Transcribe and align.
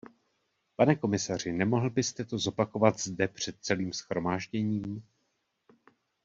Pane 0.75 0.95
komisaři, 0.95 1.51
nemohl 1.51 1.89
byste 1.89 2.25
to 2.25 2.37
zopakovat 2.37 2.99
zde 2.99 3.27
před 3.27 3.55
celým 3.61 3.93
shromážděním? 3.93 5.03